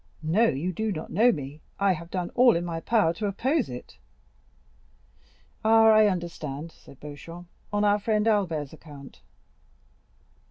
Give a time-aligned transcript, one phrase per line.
[0.23, 3.69] No, you do not know me; I have done all in my power to oppose
[3.69, 3.99] it."
[5.63, 9.21] "Ah, I understand," said Beauchamp, "on our friend Albert's account."